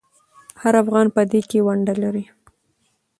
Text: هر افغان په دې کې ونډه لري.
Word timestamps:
هر 0.61 0.73
افغان 0.83 1.07
په 1.15 1.21
دې 1.31 1.41
کې 1.49 1.59
ونډه 1.65 1.95
لري. 2.03 2.25